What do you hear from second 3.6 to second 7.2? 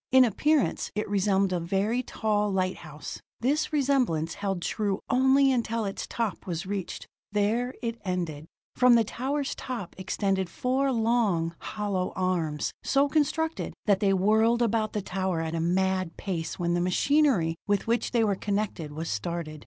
resemblance held true only until its top was reached;